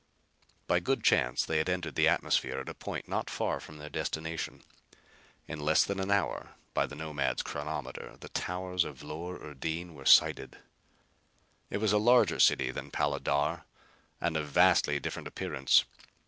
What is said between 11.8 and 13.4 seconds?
a larger city than Pala